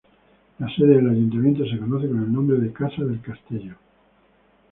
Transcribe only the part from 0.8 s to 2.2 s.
del ayuntamiento se conoce